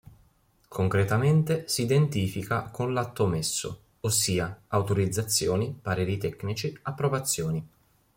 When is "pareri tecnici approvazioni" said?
5.79-7.63